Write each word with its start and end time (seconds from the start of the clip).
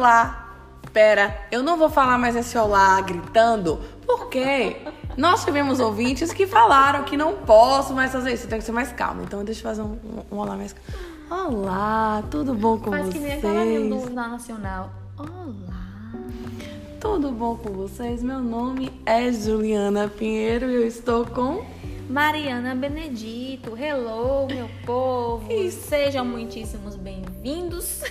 Olá! 0.00 0.56
Pera, 0.94 1.46
eu 1.52 1.62
não 1.62 1.76
vou 1.76 1.90
falar 1.90 2.16
mais 2.16 2.34
esse 2.34 2.56
olá 2.56 2.98
gritando, 3.02 3.78
porque 4.06 4.78
nós 5.14 5.44
tivemos 5.44 5.78
ouvintes 5.78 6.32
que 6.32 6.46
falaram 6.46 7.04
que 7.04 7.18
não 7.18 7.34
posso 7.36 7.92
mais 7.92 8.10
fazer 8.10 8.32
isso, 8.32 8.44
eu 8.44 8.48
tenho 8.48 8.60
que 8.60 8.64
ser 8.64 8.72
mais 8.72 8.90
calma. 8.92 9.22
Então 9.22 9.44
deixa 9.44 9.60
eu 9.60 9.64
fazer 9.64 9.82
um, 9.82 9.98
um, 10.02 10.34
um 10.34 10.38
olá 10.38 10.56
mais 10.56 10.74
calmo. 11.28 11.58
Olá, 11.58 12.22
tudo 12.30 12.54
bom 12.54 12.78
com 12.78 12.92
Faz 12.92 13.08
vocês? 13.08 13.14
que 13.14 13.20
nem 13.20 13.36
aquela 13.36 14.06
do 14.06 14.10
Nacional. 14.14 14.90
Olá. 15.18 16.14
Tudo 16.98 17.30
bom 17.30 17.56
com 17.56 17.70
vocês? 17.70 18.22
Meu 18.22 18.38
nome 18.40 18.90
é 19.04 19.30
Juliana 19.30 20.08
Pinheiro 20.08 20.70
e 20.70 20.76
eu 20.76 20.86
estou 20.86 21.26
com. 21.26 21.62
Mariana 22.08 22.74
Benedito, 22.74 23.76
hello, 23.76 24.46
meu 24.46 24.70
povo. 24.86 25.52
Isso. 25.52 25.88
Sejam 25.88 26.24
muitíssimos 26.24 26.96
bem-vindos 26.96 28.02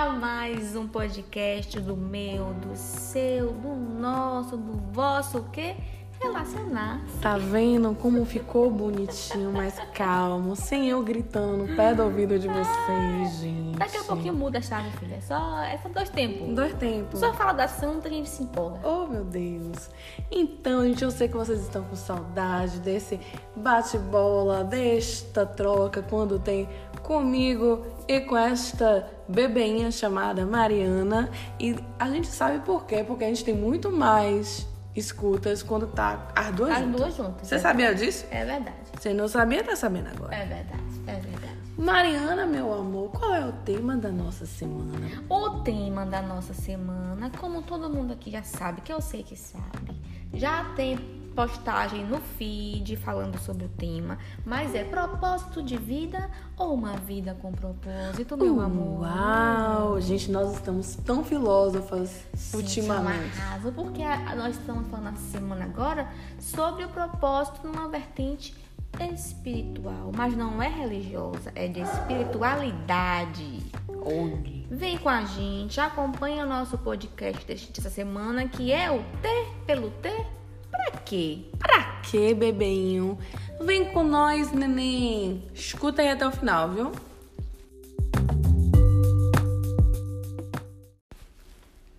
a 0.00 0.08
mais 0.08 0.74
um 0.74 0.88
podcast 0.88 1.78
do 1.78 1.94
meu, 1.94 2.54
do 2.54 2.74
seu, 2.74 3.52
do 3.52 3.68
nosso, 3.68 4.56
do 4.56 4.78
vosso, 4.94 5.40
o 5.40 5.44
quê? 5.50 5.76
Relacionar. 6.18 7.02
Tá 7.20 7.36
vendo 7.36 7.94
como 7.94 8.24
ficou 8.24 8.70
bonitinho, 8.70 9.52
mais 9.52 9.78
calmo, 9.92 10.56
sem 10.56 10.88
eu 10.88 11.02
gritando 11.02 11.66
no 11.66 11.76
pé 11.76 11.92
do 11.92 12.02
ouvido 12.04 12.38
de 12.38 12.48
vocês, 12.48 13.40
gente. 13.40 13.78
Daqui 13.78 13.98
a 13.98 14.04
pouquinho 14.04 14.32
muda 14.32 14.58
a 14.58 14.62
chave, 14.62 14.90
filha. 14.96 15.16
É 15.16 15.20
só, 15.20 15.62
é 15.64 15.76
só 15.76 15.90
dois 15.90 16.08
tempos. 16.08 16.54
Dois 16.54 16.72
tempos. 16.74 17.20
Só 17.20 17.34
fala 17.34 17.52
do 17.52 17.60
assunto, 17.60 18.06
a 18.06 18.10
gente 18.10 18.30
se 18.30 18.42
empolga. 18.42 18.80
Oh, 18.82 19.06
meu 19.06 19.24
Deus. 19.24 19.90
Então, 20.30 20.82
gente, 20.82 21.04
eu 21.04 21.10
sei 21.10 21.28
que 21.28 21.36
vocês 21.36 21.60
estão 21.60 21.84
com 21.84 21.94
saudade 21.94 22.78
desse 22.78 23.20
bate-bola, 23.54 24.64
desta 24.64 25.44
troca 25.44 26.02
quando 26.02 26.38
tem 26.38 26.66
comigo 27.02 27.84
e 28.08 28.20
com 28.20 28.36
esta 28.36 29.19
bebeinha 29.30 29.90
chamada 29.90 30.44
Mariana. 30.46 31.30
E 31.58 31.76
a 31.98 32.08
gente 32.10 32.28
sabe 32.28 32.60
por 32.60 32.84
quê, 32.86 33.04
porque 33.06 33.24
a 33.24 33.28
gente 33.28 33.44
tem 33.44 33.54
muito 33.54 33.90
mais 33.90 34.66
escutas 34.94 35.62
quando 35.62 35.86
tá 35.86 36.28
as 36.34 36.54
duas 36.54 36.70
As 36.70 36.78
juntas. 36.80 37.00
duas 37.00 37.16
juntas. 37.16 37.48
Você 37.48 37.54
é 37.54 37.58
sabia 37.58 37.94
disso? 37.94 38.26
verdade. 38.30 38.50
É 38.50 38.54
verdade. 38.54 38.76
Você 38.98 39.14
não 39.14 39.28
sabia, 39.28 39.62
tá 39.64 39.76
sabendo 39.76 40.08
agora. 40.08 40.34
É 40.34 40.46
verdade. 40.46 40.82
É 41.06 41.14
verdade. 41.14 41.50
Mariana, 41.78 42.44
meu 42.44 42.74
amor, 42.74 43.10
qual 43.10 43.34
é 43.34 43.46
o 43.46 43.52
tema 43.64 43.96
da 43.96 44.10
nossa 44.10 44.44
semana? 44.44 45.08
O 45.30 45.60
tema 45.60 46.04
da 46.04 46.20
nossa 46.20 46.52
semana, 46.52 47.30
como 47.38 47.62
todo 47.62 47.88
mundo 47.88 48.12
aqui 48.12 48.30
já 48.30 48.42
sabe, 48.42 48.82
que 48.82 48.92
eu 48.92 49.00
sei 49.00 49.22
que 49.22 49.34
sabe, 49.34 49.98
já 50.34 50.64
tem 50.76 50.98
postagem 51.40 52.04
no 52.04 52.18
feed 52.20 52.96
falando 52.96 53.38
sobre 53.38 53.64
o 53.64 53.68
tema, 53.70 54.18
mas 54.44 54.74
é 54.74 54.84
propósito 54.84 55.62
de 55.62 55.74
vida 55.78 56.30
ou 56.54 56.74
uma 56.74 56.98
vida 56.98 57.34
com 57.40 57.50
propósito, 57.50 58.36
meu 58.36 58.60
amor? 58.60 59.00
Uau! 59.00 59.98
Gente, 60.02 60.30
nós 60.30 60.52
estamos 60.52 60.96
tão 60.96 61.24
filósofas 61.24 62.26
Sim, 62.34 62.58
ultimamente. 62.58 63.40
arraso, 63.40 63.72
porque 63.72 64.02
nós 64.36 64.54
estamos 64.54 64.86
falando 64.88 65.14
essa 65.14 65.30
semana 65.30 65.64
agora 65.64 66.10
sobre 66.38 66.84
o 66.84 66.90
propósito 66.90 67.66
numa 67.66 67.88
vertente 67.88 68.54
espiritual, 69.00 70.12
mas 70.14 70.36
não 70.36 70.62
é 70.62 70.68
religiosa, 70.68 71.50
é 71.54 71.68
de 71.68 71.80
espiritualidade. 71.80 73.60
Olhe. 73.88 74.66
Vem 74.70 74.98
com 74.98 75.08
a 75.08 75.24
gente, 75.24 75.80
acompanha 75.80 76.44
o 76.44 76.48
nosso 76.48 76.76
podcast 76.76 77.46
desta 77.46 77.88
semana, 77.88 78.46
que 78.46 78.70
é 78.70 78.90
o 78.90 79.02
Ter 79.22 79.46
pelo 79.64 79.90
Ter. 79.90 80.39
Pra 80.80 81.00
quê? 81.00 81.44
Pra 81.58 82.00
quê, 82.02 82.34
bebeinho? 82.34 83.18
Vem 83.60 83.92
com 83.92 84.02
nós, 84.02 84.52
neném. 84.52 85.44
Escuta 85.54 86.00
aí 86.00 86.08
até 86.08 86.26
o 86.26 86.32
final, 86.32 86.70
viu? 86.70 86.92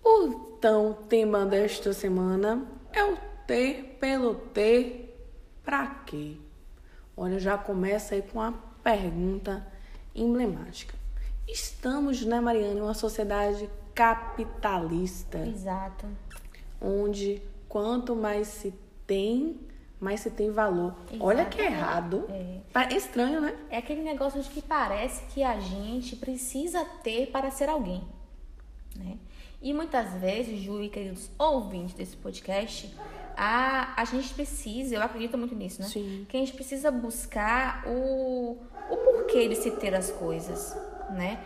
O 0.04 0.52
então 0.58 0.96
tema 1.08 1.46
desta 1.46 1.92
semana 1.92 2.66
é 2.92 3.04
o 3.04 3.16
ter 3.46 3.96
pelo 4.00 4.34
ter. 4.34 5.16
Pra 5.64 5.86
quê? 6.06 6.36
Olha, 7.16 7.38
já 7.38 7.56
começa 7.56 8.14
aí 8.14 8.22
com 8.22 8.38
uma 8.38 8.52
pergunta 8.82 9.64
emblemática. 10.14 10.94
Estamos, 11.46 12.24
né, 12.24 12.40
Mariana, 12.40 12.78
em 12.78 12.82
uma 12.82 12.94
sociedade 12.94 13.68
capitalista. 13.94 15.38
Exato. 15.38 16.06
onde 16.80 17.40
quanto 17.72 18.14
mais 18.14 18.48
se 18.48 18.74
tem, 19.06 19.58
mais 19.98 20.20
se 20.20 20.30
tem 20.30 20.50
valor. 20.50 20.94
Olha 21.18 21.46
que 21.46 21.58
errado. 21.58 22.26
É. 22.28 22.60
É 22.74 22.94
estranho, 22.94 23.40
né? 23.40 23.56
É 23.70 23.78
aquele 23.78 24.02
negócio 24.02 24.42
de 24.42 24.50
que 24.50 24.60
parece 24.60 25.24
que 25.32 25.42
a 25.42 25.58
gente 25.58 26.14
precisa 26.16 26.84
ter 27.02 27.28
para 27.28 27.50
ser 27.50 27.70
alguém, 27.70 28.04
né? 28.94 29.16
E 29.62 29.72
muitas 29.72 30.12
vezes, 30.20 30.60
Ju 30.60 30.82
e 30.82 30.90
queridos 30.90 31.30
ouvintes 31.38 31.94
desse 31.94 32.14
podcast, 32.14 32.94
a, 33.34 33.98
a 33.98 34.04
gente 34.04 34.34
precisa, 34.34 34.96
eu 34.96 35.02
acredito 35.02 35.38
muito 35.38 35.54
nisso, 35.54 35.80
né? 35.80 35.88
Sim. 35.88 36.26
Que 36.28 36.36
a 36.36 36.40
gente 36.40 36.52
precisa 36.52 36.90
buscar 36.90 37.84
o, 37.86 38.58
o 38.90 38.96
porquê 38.98 39.48
de 39.48 39.56
se 39.56 39.70
ter 39.70 39.94
as 39.94 40.10
coisas, 40.10 40.76
né? 41.12 41.38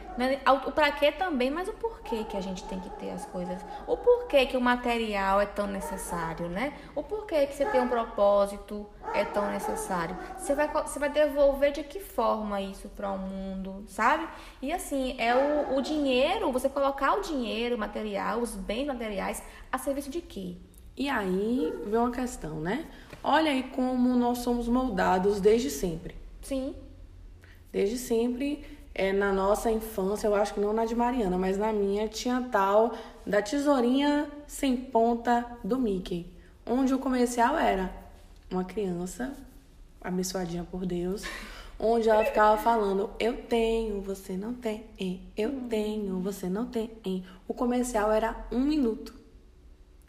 O 0.66 0.72
pra 0.72 0.93
quê 0.93 1.12
também, 1.12 1.50
mas 1.50 1.69
o 1.69 1.72
porquê 1.72 2.25
que 2.25 2.37
a 2.37 2.41
gente 2.41 2.65
tem 2.65 2.81
que 2.81 2.88
ter 2.91 3.10
as 3.10 3.27
coisas. 3.27 3.60
O 3.87 3.97
porquê 3.97 4.47
que 4.47 4.56
o 4.56 4.60
material 4.60 5.41
é 5.41 5.47
tão 5.47 5.66
necessário, 5.66 6.49
né? 6.49 6.72
O 6.94 7.03
porquê 7.03 7.47
que 7.47 7.54
você 7.54 7.66
tem 7.66 7.81
um 7.81 7.88
propósito 7.88 8.87
é 9.12 9.25
tão 9.25 9.50
necessário. 9.50 10.16
Você 10.38 10.54
vai, 10.54 10.69
você 10.69 10.99
vai 10.99 11.10
devolver 11.10 11.72
de 11.72 11.82
que 11.82 12.00
forma 12.00 12.60
isso 12.60 12.88
para 12.88 13.10
o 13.10 13.19
mundo, 13.19 13.84
sabe? 13.88 14.27
E 14.62 14.72
assim, 14.72 15.16
é 15.19 15.34
o, 15.34 15.77
o 15.77 15.83
dinheiro, 15.83 16.50
você 16.53 16.69
colocar 16.69 17.15
o 17.15 17.21
dinheiro, 17.21 17.77
o 17.77 17.78
material, 17.78 18.41
os 18.41 18.54
bens 18.54 18.87
materiais 18.87 19.43
a 19.71 19.78
serviço 19.78 20.10
de 20.10 20.21
quê? 20.21 20.56
E 20.97 21.10
aí 21.10 21.75
vem 21.84 22.00
uma 22.00 22.10
questão, 22.10 22.60
né? 22.60 22.87
Olha 23.22 23.50
aí 23.50 23.65
como 23.65 24.16
nós 24.16 24.38
somos 24.38 24.66
moldados 24.66 25.41
desde 25.41 25.69
sempre. 25.69 26.16
Sim, 26.41 26.75
Desde 27.77 27.98
sempre, 27.98 28.65
é, 28.99 29.12
na 29.12 29.31
nossa 29.31 29.71
infância, 29.71 30.27
eu 30.27 30.34
acho 30.34 30.55
que 30.55 30.61
não 30.61 30.73
na 30.73 30.87
de 30.87 30.95
Mariana, 30.95 31.37
mas 31.37 31.59
na 31.59 31.71
minha, 31.71 32.09
tinha 32.09 32.49
tal 32.51 32.95
da 33.27 33.43
tesourinha 33.43 34.27
sem 34.47 34.75
ponta 34.75 35.45
do 35.62 35.79
Mickey. 35.79 36.33
Onde 36.65 36.95
o 36.95 36.99
comercial 36.99 37.59
era 37.59 37.93
uma 38.51 38.65
criança, 38.65 39.37
abençoadinha 40.01 40.65
por 40.65 40.87
Deus, 40.87 41.25
onde 41.79 42.09
ela 42.09 42.25
ficava 42.25 42.57
falando: 42.57 43.11
Eu 43.21 43.37
tenho, 43.43 44.01
você 44.01 44.34
não 44.34 44.55
tem, 44.55 44.87
hein? 44.99 45.21
eu 45.37 45.61
tenho, 45.69 46.19
você 46.21 46.49
não 46.49 46.65
tem. 46.65 46.91
hein?" 47.05 47.23
O 47.47 47.53
comercial 47.53 48.11
era 48.11 48.47
um 48.51 48.61
minuto 48.61 49.15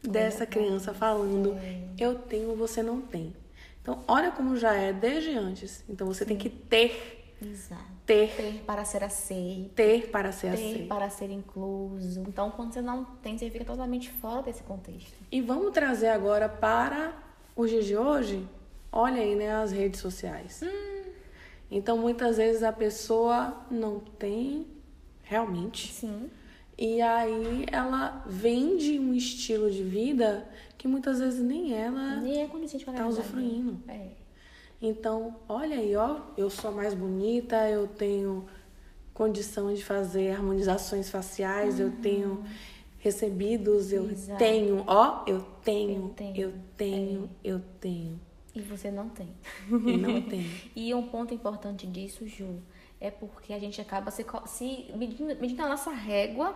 dessa 0.01 0.45
criança 0.45 0.93
falando: 0.93 1.57
Eu 1.99 2.15
tenho, 2.15 2.55
você 2.55 2.81
não 2.81 3.01
tem. 3.01 3.35
Então, 3.81 4.01
olha 4.07 4.31
como 4.31 4.55
já 4.55 4.73
é 4.75 4.93
desde 4.93 5.31
antes. 5.31 5.83
Então, 5.89 6.07
você 6.07 6.25
tem 6.25 6.37
que 6.37 6.49
ter 6.49 7.35
exato. 7.41 7.96
Ter, 8.07 8.35
Ter 8.35 8.63
para 8.65 8.83
ser 8.85 9.03
aceito. 9.03 9.69
ter 9.75 10.09
para 10.09 10.31
ser 10.31 10.51
ter 10.51 10.53
aceito. 10.55 10.87
para 10.87 11.09
ser 11.09 11.29
incluso. 11.29 12.21
Então, 12.27 12.49
quando 12.49 12.73
você 12.73 12.81
não 12.81 13.03
tem, 13.21 13.37
você 13.37 13.49
fica 13.51 13.65
totalmente 13.65 14.09
fora 14.09 14.41
desse 14.41 14.63
contexto. 14.63 15.13
E 15.31 15.41
vamos 15.41 15.71
trazer 15.71 16.07
agora 16.07 16.47
para 16.49 17.13
os 17.55 17.69
dias 17.69 17.85
de 17.85 17.95
hoje, 17.97 18.47
olha 18.91 19.21
aí, 19.21 19.35
né, 19.35 19.51
as 19.53 19.71
redes 19.71 19.99
sociais. 19.99 20.61
Então, 21.69 21.97
muitas 21.97 22.37
vezes 22.37 22.63
a 22.63 22.71
pessoa 22.71 23.65
não 23.69 23.99
tem 23.99 24.65
realmente. 25.23 25.91
Sim. 25.91 26.29
E 26.77 27.01
aí 27.01 27.65
ela 27.71 28.23
vende 28.27 28.99
um 28.99 29.13
estilo 29.13 29.69
de 29.69 29.83
vida 29.83 30.47
que 30.77 30.87
muitas 30.87 31.19
vezes 31.19 31.41
nem 31.43 31.73
ela 31.73 32.17
Nem 32.17 32.43
é 32.43 32.47
tá 32.47 32.53
realidade. 32.57 33.09
usufruindo. 33.09 33.79
É. 33.87 34.09
Então, 34.81 35.35
olha 35.49 35.77
aí, 35.77 35.95
ó, 35.95 36.19
eu 36.37 36.49
sou 36.49 36.71
mais 36.71 36.93
bonita, 36.93 37.67
eu 37.69 37.87
tenho 37.87 38.45
condição 39.13 39.73
de 39.73 39.83
fazer 39.83 40.31
harmonizações 40.31 41.09
faciais, 41.09 41.79
eu 41.79 41.91
tenho 42.01 42.43
recebidos, 42.99 43.91
eu 43.91 44.09
Exato. 44.11 44.37
tenho, 44.37 44.83
ó, 44.85 45.23
eu 45.25 45.41
tenho, 45.63 46.03
Eu 46.03 46.09
tenho. 46.09 46.37
eu 46.37 46.53
tenho, 46.77 47.29
eu 47.43 47.59
tenho, 47.79 48.19
E 48.53 48.61
você 48.61 48.91
não 48.91 49.09
tem. 49.09 49.29
e 49.87 49.97
não 49.97 50.21
tenho. 50.29 50.51
E 50.75 50.93
um 50.93 51.07
ponto 51.07 51.33
importante 51.33 51.87
disso, 51.87 52.27
Ju, 52.27 52.61
é 53.01 53.09
porque 53.09 53.53
a 53.53 53.59
gente 53.59 53.81
acaba 53.81 54.11
se, 54.11 54.23
se 54.45 54.91
medindo, 54.95 55.35
medindo 55.39 55.63
a 55.63 55.69
nossa 55.69 55.89
régua 55.91 56.55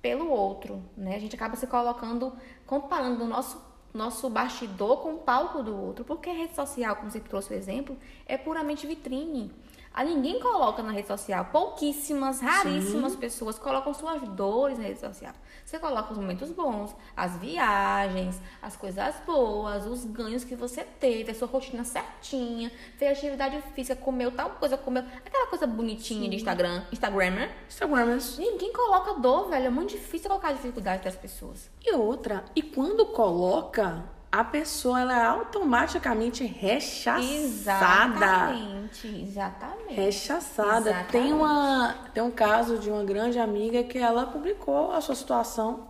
pelo 0.00 0.30
outro, 0.30 0.82
né? 0.96 1.16
A 1.16 1.18
gente 1.18 1.34
acaba 1.36 1.54
se 1.56 1.66
colocando, 1.66 2.32
comparando 2.66 3.24
o 3.24 3.28
nosso 3.28 3.60
nosso 3.92 4.28
bastidor 4.30 4.98
com 4.98 5.14
o 5.14 5.18
palco 5.18 5.62
do 5.62 5.76
outro. 5.76 6.04
Porque 6.04 6.30
a 6.30 6.34
rede 6.34 6.54
social, 6.54 6.96
como 6.96 7.10
você 7.10 7.20
trouxe 7.20 7.52
o 7.52 7.56
exemplo, 7.56 7.96
é 8.26 8.36
puramente 8.36 8.86
vitrine. 8.86 9.50
A 9.94 10.02
ninguém 10.04 10.40
coloca 10.40 10.82
na 10.82 10.90
rede 10.90 11.08
social. 11.08 11.46
Pouquíssimas, 11.46 12.40
raríssimas 12.40 13.12
Sim. 13.12 13.18
pessoas 13.18 13.58
colocam 13.58 13.92
suas 13.92 14.22
dores 14.22 14.78
na 14.78 14.84
rede 14.84 15.00
social. 15.00 15.34
Você 15.64 15.78
coloca 15.78 16.12
os 16.12 16.18
momentos 16.18 16.50
bons, 16.50 16.94
as 17.16 17.36
viagens, 17.36 18.40
as 18.60 18.76
coisas 18.76 19.14
boas, 19.26 19.86
os 19.86 20.04
ganhos 20.04 20.44
que 20.44 20.56
você 20.56 20.82
teve, 20.82 21.30
a 21.30 21.34
sua 21.34 21.46
rotina 21.46 21.84
certinha, 21.84 22.72
fez 22.96 23.18
atividade 23.18 23.62
física, 23.74 23.94
comeu 23.94 24.30
tal 24.32 24.50
coisa, 24.50 24.76
comeu 24.76 25.04
aquela 25.24 25.46
coisa 25.48 25.66
bonitinha 25.66 26.24
Sim. 26.24 26.30
de 26.30 26.36
Instagram, 26.36 26.84
Instagrammer. 26.90 27.50
Instagramers. 27.68 28.38
Ninguém 28.38 28.72
coloca 28.72 29.14
dor, 29.14 29.50
velho. 29.50 29.66
É 29.66 29.70
muito 29.70 29.90
difícil 29.90 30.28
colocar 30.28 30.52
dificuldade 30.52 31.04
das 31.04 31.16
pessoas. 31.16 31.70
E 31.84 31.92
outra, 31.94 32.44
e 32.56 32.62
quando 32.62 33.06
coloca, 33.06 34.04
a 34.32 34.42
pessoa 34.42 34.98
ela 34.98 35.14
é 35.14 35.26
automaticamente 35.26 36.42
rechaçada. 36.42 37.22
Exatamente, 37.22 39.06
exatamente. 39.06 39.92
Rechaçada. 39.92 40.90
Exatamente. 40.90 41.12
Tem, 41.12 41.32
uma, 41.34 41.94
tem 42.14 42.22
um 42.22 42.30
caso 42.30 42.78
de 42.78 42.90
uma 42.90 43.04
grande 43.04 43.38
amiga 43.38 43.84
que 43.84 43.98
ela 43.98 44.24
publicou 44.24 44.90
a 44.90 45.02
sua 45.02 45.14
situação. 45.14 45.88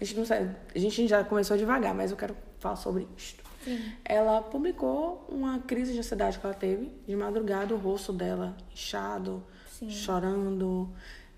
A 0.00 0.04
gente, 0.04 0.18
não 0.18 0.24
sabe, 0.24 0.54
a 0.72 0.78
gente 0.78 1.08
já 1.08 1.24
começou 1.24 1.56
devagar, 1.56 1.92
mas 1.92 2.12
eu 2.12 2.16
quero 2.16 2.36
falar 2.60 2.76
sobre 2.76 3.08
isso. 3.16 3.34
Sim. 3.64 3.92
Ela 4.04 4.40
publicou 4.40 5.26
uma 5.28 5.58
crise 5.58 5.92
de 5.92 5.98
ansiedade 5.98 6.38
que 6.38 6.46
ela 6.46 6.54
teve. 6.54 6.92
De 7.08 7.16
madrugada, 7.16 7.74
o 7.74 7.76
rosto 7.76 8.12
dela 8.12 8.56
inchado, 8.72 9.42
Sim. 9.68 9.90
chorando. 9.90 10.88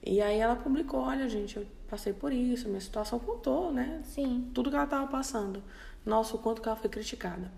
E 0.04 0.20
aí 0.20 0.38
ela 0.38 0.56
publicou, 0.56 1.00
olha, 1.00 1.28
gente, 1.28 1.56
eu 1.56 1.66
passei 1.88 2.12
por 2.12 2.32
isso, 2.32 2.68
minha 2.68 2.80
situação 2.80 3.18
contou, 3.18 3.72
né? 3.72 4.00
Sim. 4.04 4.50
Tudo 4.52 4.68
que 4.68 4.76
ela 4.76 4.84
estava 4.84 5.06
passando. 5.06 5.62
Nossa, 6.04 6.34
o 6.34 6.38
quanto 6.38 6.60
que 6.60 6.68
ela 6.68 6.76
foi 6.76 6.90
criticada. 6.90 7.52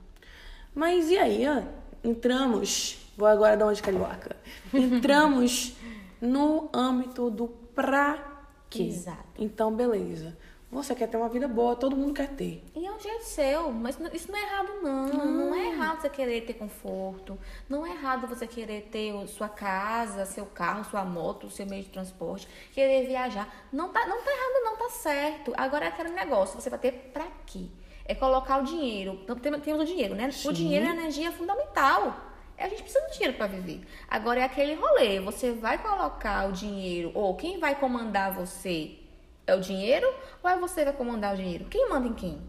Mas 0.75 1.09
e 1.09 1.17
aí, 1.17 1.45
ó, 1.47 1.63
entramos, 2.07 2.99
vou 3.17 3.27
agora 3.27 3.57
dar 3.57 3.67
uma 3.67 3.75
de 3.75 3.83
carioca. 3.83 4.37
Entramos 4.75 5.75
no 6.21 6.69
âmbito 6.73 7.31
do 7.31 7.49
pra 7.75 8.47
quê. 8.69 8.83
Exato. 8.83 9.25
Então, 9.39 9.75
beleza. 9.75 10.37
Você 10.75 10.95
quer 10.95 11.09
ter 11.09 11.17
uma 11.17 11.29
vida 11.29 11.49
boa, 11.49 11.77
todo 11.77 11.97
mundo 11.97 12.13
quer 12.13 12.29
ter. 12.29 12.63
E 12.75 12.85
é 12.85 12.93
um 12.93 12.99
jeito 12.99 13.25
seu, 13.25 13.71
mas 13.73 13.97
isso 14.13 14.31
não 14.31 14.39
é 14.39 14.43
errado, 14.43 14.69
não. 14.83 15.07
Não, 15.07 15.33
não 15.33 15.55
é 15.55 15.69
errado 15.69 16.01
você 16.01 16.11
querer 16.11 16.41
ter 16.43 16.55
conforto. 16.55 17.39
Não 17.69 17.87
é 17.87 17.91
errado 17.91 18.27
você 18.27 18.47
querer 18.47 18.89
ter 18.91 19.15
sua 19.29 19.49
casa, 19.49 20.27
seu 20.27 20.45
carro, 20.45 20.85
sua 20.85 21.05
moto, 21.05 21.49
seu 21.49 21.65
meio 21.65 21.85
de 21.85 21.91
transporte, 21.91 22.49
querer 22.73 23.07
viajar. 23.07 23.49
Não 23.73 23.89
tá, 23.89 24.05
não 24.07 24.21
tá 24.23 24.31
errado, 24.31 24.65
não, 24.65 24.77
tá 24.77 24.91
certo. 24.91 25.53
Agora 25.57 25.85
é 25.85 25.89
aquele 25.89 26.11
negócio, 26.11 26.61
você 26.61 26.69
vai 26.69 26.79
ter 26.79 26.93
pra 27.13 27.27
quê? 27.47 27.67
é 28.05 28.15
colocar 28.15 28.59
o 28.59 28.65
dinheiro. 28.65 29.19
Temos 29.41 29.81
o 29.81 29.85
dinheiro, 29.85 30.15
né? 30.15 30.31
Sim. 30.31 30.49
O 30.49 30.53
dinheiro 30.53 30.87
é 30.87 30.91
energia 30.91 31.33
fundamental. 31.33 32.15
A 32.57 32.69
gente 32.69 32.83
precisa 32.83 33.05
de 33.07 33.15
dinheiro 33.15 33.37
para 33.37 33.47
viver. 33.47 33.81
Agora 34.09 34.41
é 34.41 34.45
aquele 34.45 34.75
rolê. 34.75 35.19
Você 35.21 35.53
vai 35.53 35.79
colocar 35.79 36.49
o 36.49 36.53
dinheiro, 36.53 37.11
ou 37.15 37.35
quem 37.35 37.59
vai 37.59 37.75
comandar 37.75 38.33
você 38.33 38.99
é 39.47 39.55
o 39.55 39.61
dinheiro, 39.61 40.07
ou 40.43 40.51
é 40.51 40.59
você 40.59 40.81
que 40.81 40.87
vai 40.87 40.95
comandar 40.95 41.35
o 41.35 41.37
dinheiro? 41.37 41.67
Quem 41.67 41.89
manda 41.89 42.09
em 42.09 42.15
quem? 42.15 42.41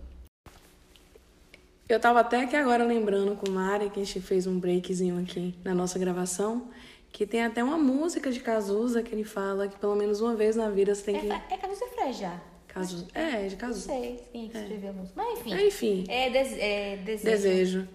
Eu 1.87 1.99
tava 1.99 2.21
até 2.21 2.41
aqui 2.41 2.55
agora 2.55 2.83
lembrando 2.83 3.35
com 3.35 3.47
o 3.47 3.51
Mari, 3.51 3.89
que 3.89 3.99
a 3.99 4.03
gente 4.03 4.19
fez 4.19 4.47
um 4.47 4.59
breakzinho 4.59 5.21
aqui 5.21 5.53
na 5.63 5.75
nossa 5.75 5.99
gravação, 5.99 6.69
que 7.11 7.27
tem 7.27 7.43
até 7.43 7.63
uma 7.63 7.77
música 7.77 8.31
de 8.31 8.39
Cazuza 8.39 9.03
que 9.03 9.13
ele 9.13 9.23
fala 9.23 9.67
que 9.67 9.77
pelo 9.77 9.95
menos 9.95 10.19
uma 10.19 10.35
vez 10.35 10.55
na 10.55 10.69
vida 10.69 10.95
você 10.95 11.03
tem 11.03 11.17
é, 11.17 11.19
que. 11.19 11.53
É 11.53 11.57
Cazuza 11.57 11.85
Freja. 11.93 12.41
Caso, 12.67 13.07
é, 13.13 13.47
de 13.47 13.55
caso. 13.55 13.87
Não 13.87 13.95
sei 13.95 14.19
quem 14.31 14.51
é. 14.53 14.59
escreveu 14.59 14.89
a 14.89 14.93
música. 14.93 15.13
Mas 15.15 15.39
enfim. 15.39 15.53
É, 15.53 15.67
enfim. 15.67 16.05
É, 16.09 16.29
des, 16.29 16.57
é 16.57 16.97
desejo. 16.97 17.31
Desejo. 17.31 17.89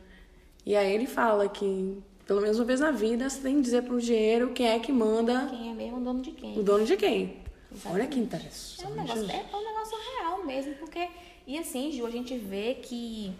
E 0.65 0.77
aí 0.77 0.93
ele 0.95 1.07
fala 1.07 1.49
que, 1.49 1.99
pelo 2.27 2.41
menos 2.41 2.59
uma 2.59 2.65
vez 2.65 2.81
na 2.81 2.91
vida, 2.91 3.29
você 3.29 3.41
tem 3.43 3.57
que 3.57 3.63
dizer 3.63 3.83
pro 3.83 4.01
dinheiro 4.01 4.53
quem 4.55 4.69
é 4.69 4.79
que 4.79 4.93
manda. 4.93 5.49
Quem 5.51 5.71
é 5.71 5.75
mesmo 5.75 5.99
o 5.99 6.01
dono 6.01 6.23
de 6.23 6.31
quem. 6.31 6.59
O 6.59 6.63
dono 6.63 6.85
de 6.85 6.97
quem. 6.97 7.43
Exatamente. 7.73 8.03
Olha 8.03 8.07
que 8.09 8.19
interessante. 8.19 8.85
É 8.85 8.89
um, 8.89 8.95
negócio, 8.95 9.31
é 9.31 9.57
um 9.57 9.65
negócio 9.65 9.99
real 10.19 10.45
mesmo, 10.45 10.75
porque. 10.75 11.09
E 11.47 11.59
assim, 11.59 11.91
Ju, 11.93 12.07
a 12.07 12.11
gente 12.11 12.37
vê 12.37 12.75
que 12.75 13.35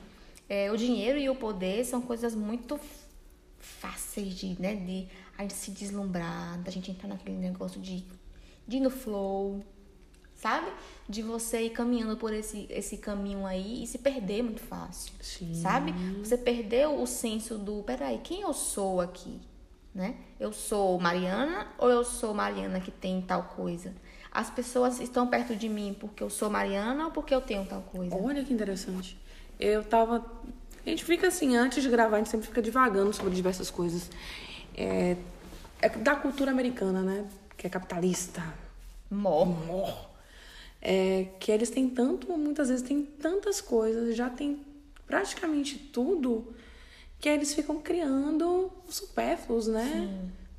é, 0.49 0.71
o 0.71 0.77
dinheiro 0.77 1.19
e 1.19 1.29
o 1.29 1.35
poder 1.35 1.85
são 1.85 2.01
coisas 2.01 2.35
muito 2.35 2.79
fáceis 3.59 4.35
de, 4.35 4.61
né, 4.61 4.75
de 4.75 5.07
a 5.39 5.43
gente 5.43 5.55
se 5.55 5.71
deslumbrar, 5.71 6.61
da 6.61 6.71
gente 6.71 6.91
entrar 6.91 7.09
naquele 7.09 7.37
negócio 7.37 7.81
de, 7.81 8.05
de 8.67 8.77
ir 8.77 8.81
no 8.81 8.91
flow, 8.91 9.65
sabe? 10.35 10.73
De 11.09 11.23
você 11.23 11.63
ir 11.63 11.71
caminhando 11.71 12.17
por 12.17 12.33
esse, 12.33 12.67
esse 12.69 12.97
caminho 12.97 13.47
aí 13.47 13.85
e 13.85 13.87
se 13.87 13.99
perder 13.99 14.43
muito 14.43 14.61
fácil, 14.61 15.13
Sim. 15.21 15.55
sabe? 15.55 15.93
Você 16.19 16.37
perdeu 16.37 17.01
o 17.01 17.07
senso 17.07 17.57
do, 17.57 17.83
peraí, 17.83 18.19
quem 18.19 18.41
eu 18.41 18.53
sou 18.53 19.01
aqui, 19.01 19.41
né? 19.95 20.17
Eu 20.39 20.53
sou 20.53 20.99
Mariana 20.99 21.69
ou 21.79 21.89
eu 21.89 22.05
sou 22.05 22.35
Mariana 22.35 22.81
que 22.81 22.91
tem 22.91 23.21
tal 23.23 23.45
coisa? 23.45 23.95
As 24.33 24.49
pessoas 24.49 25.01
estão 25.01 25.27
perto 25.27 25.57
de 25.57 25.69
mim 25.69 25.97
porque 25.99 26.23
eu 26.23 26.31
sou 26.31 26.49
Mariana 26.49 27.07
ou 27.07 27.11
porque 27.11 27.35
eu 27.35 27.41
tenho 27.41 27.65
tal 27.65 27.83
coisa? 27.83 28.15
Olha 28.15 28.45
que 28.45 28.53
interessante. 28.53 29.19
Eu 29.59 29.85
tava... 29.85 30.25
A 30.87 30.89
gente 30.89 31.05
fica 31.05 31.29
assim, 31.29 31.57
antes 31.57 31.83
de 31.83 31.89
gravar, 31.89 32.17
a 32.17 32.19
gente 32.19 32.31
sempre 32.31 32.47
fica 32.47 32.63
divagando 32.63 33.13
sobre 33.13 33.35
diversas 33.35 33.71
coisas. 33.71 34.11
É, 34.77 35.17
é 35.83 35.89
da 35.89 36.15
cultura 36.15 36.51
americana, 36.51 37.03
né? 37.03 37.27
Que 37.57 37.67
é 37.67 37.71
capitalista. 37.71 38.43
Mor. 39.11 39.47
Mor 39.67 40.11
é, 40.81 41.27
que 41.39 41.53
eles 41.53 41.71
têm 41.71 41.89
tanto, 41.89 42.33
muitas 42.37 42.69
vezes 42.69 42.87
têm 42.87 43.05
tantas 43.05 43.61
coisas, 43.61 44.17
já 44.17 44.31
tem 44.31 44.61
praticamente 45.07 45.77
tudo, 45.77 46.55
que 47.19 47.29
eles 47.29 47.53
ficam 47.53 47.81
criando 47.81 48.73
supérfluos, 48.89 49.67
né? 49.67 50.09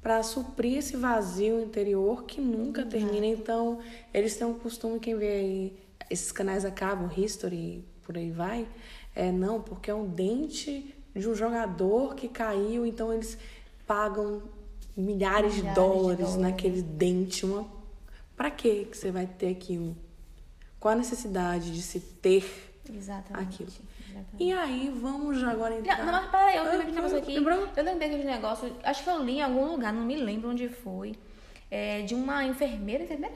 Para 0.01 0.23
suprir 0.23 0.79
esse 0.79 0.97
vazio 0.97 1.61
interior 1.61 2.23
que 2.23 2.41
nunca 2.41 2.83
termina. 2.85 3.25
Então, 3.25 3.79
eles 4.13 4.35
têm 4.35 4.47
um 4.47 4.53
costume, 4.53 4.99
quem 4.99 5.15
vê 5.15 5.27
aí, 5.27 5.79
esses 6.09 6.31
canais 6.31 6.65
acabam, 6.65 7.09
History, 7.15 7.85
por 8.03 8.17
aí 8.17 8.31
vai, 8.31 8.67
é 9.15 9.31
não, 9.31 9.61
porque 9.61 9.91
é 9.91 9.95
um 9.95 10.07
dente 10.07 10.93
de 11.15 11.27
um 11.29 11.35
jogador 11.35 12.15
que 12.15 12.27
caiu, 12.27 12.85
então 12.85 13.13
eles 13.13 13.37
pagam 13.85 14.41
milhares, 14.95 15.53
milhares 15.53 15.55
de, 15.55 15.61
dólares 15.61 16.17
de 16.17 16.23
dólares 16.23 16.35
naquele 16.37 16.81
dente. 16.81 17.45
Uma... 17.45 17.67
Para 18.35 18.49
que 18.49 18.87
você 18.91 19.11
vai 19.11 19.27
ter 19.27 19.49
aquilo? 19.49 19.95
Qual 20.79 20.93
a 20.93 20.97
necessidade 20.97 21.71
de 21.71 21.81
se 21.81 21.99
ter 21.99 22.43
Exatamente. 22.91 23.63
aquilo? 23.63 23.71
Exatamente. 24.21 24.43
E 24.43 24.53
aí, 24.53 24.93
vamos 25.01 25.43
agora 25.43 25.75
entrar... 25.77 26.05
Não, 26.05 26.11
mas 26.11 26.29
peraí, 26.29 26.57
eu 26.57 26.63
lembrei 26.63 26.85
de 26.85 26.91
um 26.91 26.95
negócio 26.95 27.17
aqui. 27.17 27.33
Lembrou? 27.33 27.67
Eu 27.75 27.83
lembrei 27.83 28.09
de 28.09 28.15
um 28.15 28.23
negócio, 28.23 28.75
acho 28.83 29.03
que 29.03 29.09
eu 29.09 29.23
li 29.23 29.37
em 29.37 29.41
algum 29.41 29.71
lugar, 29.71 29.91
não 29.91 30.03
me 30.03 30.15
lembro 30.15 30.49
onde 30.49 30.69
foi, 30.69 31.15
é, 31.69 32.01
de 32.01 32.15
uma 32.15 32.43
enfermeira, 32.43 33.03
enfermeira? 33.03 33.35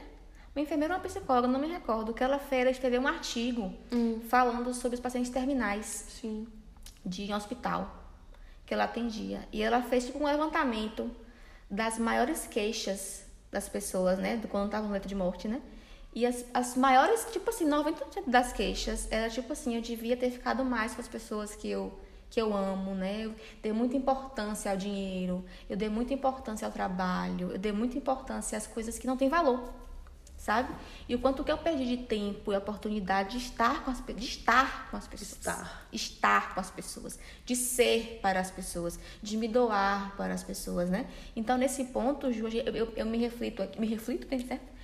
Uma 0.54 0.62
enfermeira 0.62 0.94
ou 0.94 1.00
uma 1.00 1.06
psicóloga, 1.06 1.48
não 1.48 1.60
me 1.60 1.68
recordo, 1.68 2.14
que 2.14 2.24
ela 2.24 2.38
fez, 2.38 2.70
escreveu 2.70 3.00
um 3.00 3.06
artigo 3.06 3.74
hum. 3.92 4.20
falando 4.28 4.72
sobre 4.72 4.94
os 4.94 5.00
pacientes 5.00 5.30
terminais 5.30 6.06
Sim. 6.08 6.46
de 7.04 7.30
um 7.30 7.36
hospital 7.36 8.04
que 8.64 8.72
ela 8.72 8.84
atendia. 8.84 9.46
E 9.52 9.62
ela 9.62 9.82
fez 9.82 10.06
tipo 10.06 10.18
um 10.18 10.26
levantamento 10.26 11.10
das 11.70 11.98
maiores 11.98 12.46
queixas 12.46 13.26
das 13.52 13.68
pessoas, 13.68 14.18
né? 14.18 14.36
Do 14.36 14.48
quando 14.48 14.66
estavam 14.66 14.86
no 14.86 14.92
leito 14.92 15.06
de 15.06 15.14
morte, 15.14 15.46
né? 15.46 15.60
E 16.16 16.24
as, 16.24 16.46
as 16.54 16.74
maiores, 16.74 17.26
tipo 17.30 17.50
assim, 17.50 17.68
90% 17.68 18.26
das 18.26 18.50
queixas 18.50 19.06
era 19.10 19.28
tipo 19.28 19.52
assim, 19.52 19.76
eu 19.76 19.82
devia 19.82 20.16
ter 20.16 20.30
ficado 20.30 20.64
mais 20.64 20.94
com 20.94 21.02
as 21.02 21.06
pessoas 21.06 21.54
que 21.54 21.68
eu 21.68 21.92
que 22.30 22.40
eu 22.40 22.56
amo, 22.56 22.94
né? 22.94 23.26
Eu 23.26 23.34
dei 23.62 23.72
muita 23.72 23.96
importância 23.96 24.70
ao 24.70 24.76
dinheiro, 24.76 25.44
eu 25.68 25.76
dei 25.76 25.88
muita 25.88 26.12
importância 26.14 26.66
ao 26.66 26.72
trabalho, 26.72 27.52
eu 27.52 27.58
dei 27.58 27.70
muita 27.70 27.98
importância 27.98 28.56
às 28.56 28.66
coisas 28.66 28.98
que 28.98 29.06
não 29.06 29.16
têm 29.16 29.28
valor, 29.28 29.72
sabe? 30.36 30.74
E 31.06 31.14
o 31.14 31.18
quanto 31.18 31.44
que 31.44 31.52
eu 31.52 31.58
perdi 31.58 31.84
de 31.84 31.98
tempo 32.04 32.50
e 32.50 32.56
oportunidade 32.56 33.38
de 33.38 33.44
estar 33.44 33.84
com 33.84 33.90
as 33.90 34.02
de 34.04 34.24
estar 34.24 34.90
com 34.90 34.96
as 34.96 35.06
pessoas, 35.06 35.38
estar, 35.38 35.88
estar 35.92 36.54
com 36.54 36.60
as 36.60 36.70
pessoas, 36.70 37.18
de 37.44 37.54
ser 37.54 38.20
para 38.22 38.40
as 38.40 38.50
pessoas, 38.50 38.98
de 39.22 39.36
me 39.36 39.46
doar 39.46 40.16
para 40.16 40.32
as 40.32 40.42
pessoas, 40.42 40.88
né? 40.88 41.06
Então 41.36 41.58
nesse 41.58 41.84
ponto, 41.84 42.32
Ju, 42.32 42.48
eu, 42.48 42.74
eu, 42.74 42.92
eu 42.96 43.06
me 43.06 43.18
reflito 43.18 43.62
aqui, 43.62 43.78
me 43.78 43.86
reflito, 43.86 44.26
tem 44.26 44.44
certo? 44.44 44.75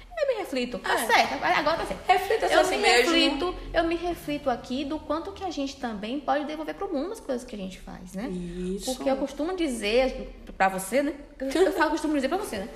Reflito. 0.53 0.79
Tá 0.79 0.93
é. 0.93 1.07
certo, 1.07 1.43
agora 1.43 1.79
tá 1.79 1.87
certo. 1.87 2.07
Reflita 2.07 2.47
eu 2.47 2.67
me 2.67 2.77
mesmo. 2.77 3.13
reflito, 3.13 3.57
eu 3.73 3.85
me 3.85 3.97
reflito 3.97 4.51
aqui 4.51 4.85
do 4.85 4.99
quanto 4.99 5.33
que 5.33 5.43
a 5.43 5.51
gente 5.51 5.77
também 5.77 6.21
pode 6.21 6.45
devolver 6.45 6.75
pro 6.75 6.93
mundo 6.93 7.13
as 7.13 7.21
coisas 7.21 7.43
que 7.47 7.57
a 7.57 7.59
gente 7.59 7.81
faz, 7.81 8.13
né? 8.13 8.29
Isso. 8.29 8.85
Porque 8.95 9.09
eu 9.09 9.17
costumo 9.17 9.57
dizer 9.57 10.35
para 10.57 10.69
você, 10.69 11.03
né? 11.03 11.15
Eu 11.39 11.73
falo, 11.73 11.91
costumo 11.93 12.15
dizer 12.15 12.29
para 12.29 12.37
você, 12.37 12.59
né? 12.59 12.69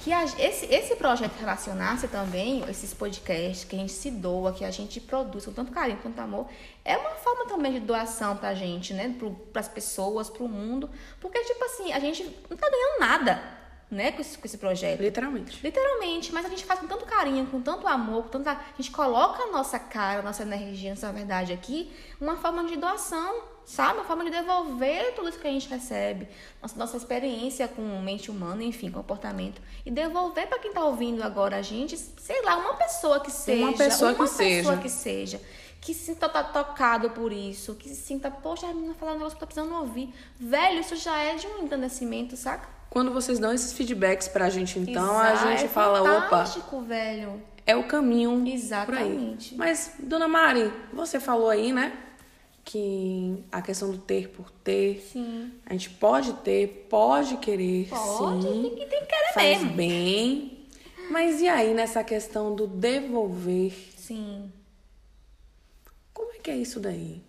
Que 0.00 0.12
a, 0.12 0.24
esse, 0.24 0.64
esse 0.72 0.96
projeto 0.96 1.32
Relacionar-se 1.38 2.08
também, 2.08 2.64
esses 2.70 2.94
podcasts 2.94 3.64
que 3.64 3.76
a 3.76 3.78
gente 3.78 3.92
se 3.92 4.10
doa, 4.10 4.52
que 4.52 4.64
a 4.64 4.70
gente 4.70 5.00
produz 5.00 5.44
com 5.44 5.52
tanto 5.52 5.70
carinho, 5.70 5.98
com 5.98 6.04
tanto 6.04 6.20
amor, 6.20 6.46
é 6.84 6.96
uma 6.96 7.10
forma 7.10 7.46
também 7.46 7.72
de 7.72 7.80
doação 7.80 8.36
pra 8.36 8.54
gente, 8.54 8.94
né? 8.94 9.14
Pro, 9.18 9.32
pras 9.52 9.68
pessoas, 9.68 10.30
pro 10.30 10.48
mundo. 10.48 10.88
Porque, 11.20 11.38
tipo 11.40 11.62
assim, 11.64 11.92
a 11.92 11.98
gente 11.98 12.24
não 12.48 12.56
tá 12.56 12.70
ganhando 12.70 13.00
nada 13.00 13.57
né, 13.90 14.12
com 14.12 14.20
esse, 14.20 14.36
com 14.36 14.46
esse 14.46 14.58
projeto. 14.58 15.00
Literalmente. 15.00 15.58
Literalmente, 15.62 16.32
mas 16.32 16.44
a 16.44 16.48
gente 16.48 16.64
faz 16.64 16.78
com 16.80 16.86
tanto 16.86 17.06
carinho, 17.06 17.46
com 17.46 17.60
tanto 17.60 17.86
amor, 17.86 18.24
com 18.24 18.28
tanta... 18.28 18.52
a 18.52 18.60
gente 18.76 18.90
coloca 18.90 19.44
a 19.44 19.46
nossa 19.46 19.78
cara, 19.78 20.20
a 20.20 20.22
nossa 20.22 20.42
energia, 20.42 20.90
a 20.92 20.94
nossa 20.94 21.12
verdade 21.12 21.52
aqui, 21.52 21.90
uma 22.20 22.36
forma 22.36 22.64
de 22.64 22.76
doação, 22.76 23.42
sabe? 23.64 23.94
Uma 23.98 24.04
forma 24.04 24.24
de 24.24 24.30
devolver 24.30 25.14
tudo 25.14 25.28
isso 25.30 25.38
que 25.38 25.46
a 25.46 25.50
gente 25.50 25.68
recebe, 25.68 26.28
nossa, 26.60 26.76
nossa 26.78 26.96
experiência 26.98 27.66
com 27.66 27.82
mente 28.02 28.30
humana, 28.30 28.62
enfim, 28.62 28.90
comportamento, 28.90 29.60
e 29.86 29.90
devolver 29.90 30.46
para 30.48 30.58
quem 30.58 30.72
tá 30.72 30.84
ouvindo 30.84 31.22
agora 31.22 31.56
a 31.56 31.62
gente, 31.62 31.96
sei 31.96 32.42
lá, 32.42 32.56
uma 32.58 32.74
pessoa 32.74 33.20
que 33.20 33.30
seja, 33.30 33.64
Uma 33.64 33.72
pessoa 33.76 34.12
que 34.12 34.18
pessoa 34.20 34.36
seja. 34.36 34.76
que 34.76 34.88
seja, 34.90 35.40
que 35.80 35.94
se 35.94 36.06
sinta 36.06 36.28
to- 36.28 36.52
tocado 36.52 37.08
por 37.10 37.32
isso, 37.32 37.74
que 37.74 37.88
se 37.88 37.96
sinta, 37.96 38.30
poxa, 38.30 38.66
a 38.66 38.74
menina 38.74 38.94
falando 38.94 39.14
um 39.14 39.18
negócio 39.18 39.38
que 39.38 39.44
eu 39.44 39.48
tô 39.48 39.54
precisando 39.54 39.78
ouvir. 39.80 40.12
Velho, 40.38 40.80
isso 40.80 40.96
já 40.96 41.16
é 41.18 41.36
de 41.36 41.46
um 41.46 41.62
engrandecimento, 41.62 42.36
saca? 42.36 42.76
Quando 42.90 43.12
vocês 43.12 43.38
dão 43.38 43.52
esses 43.52 43.72
feedbacks 43.72 44.28
pra 44.28 44.48
gente, 44.48 44.78
então, 44.78 45.04
Exato, 45.22 45.46
a 45.46 45.50
gente 45.50 45.64
é 45.64 45.68
fala, 45.68 46.00
opa, 46.26 46.44
velho. 46.86 47.42
é 47.66 47.76
o 47.76 47.84
caminho 47.86 48.46
Exatamente. 48.46 49.54
Mas, 49.56 49.94
dona 49.98 50.26
Mari, 50.26 50.72
você 50.92 51.20
falou 51.20 51.50
aí, 51.50 51.72
né? 51.72 51.92
Que 52.64 53.42
a 53.52 53.62
questão 53.62 53.90
do 53.90 53.98
ter 53.98 54.28
por 54.30 54.50
ter. 54.50 55.00
Sim. 55.12 55.52
A 55.66 55.72
gente 55.72 55.90
pode 55.90 56.32
ter, 56.34 56.86
pode 56.90 57.36
querer, 57.38 57.88
Pode, 57.88 58.42
sim. 58.42 58.62
tem 58.62 58.70
que, 58.74 58.86
tem 58.86 59.00
que 59.00 59.06
querer 59.06 59.32
Faz 59.34 59.58
mesmo. 59.62 59.76
bem. 59.76 60.66
Mas 61.10 61.40
e 61.40 61.48
aí 61.48 61.72
nessa 61.72 62.04
questão 62.04 62.54
do 62.54 62.66
devolver? 62.66 63.72
Sim. 63.96 64.52
Como 66.12 66.32
é 66.32 66.38
que 66.38 66.50
é 66.50 66.56
isso 66.56 66.78
daí? 66.80 67.22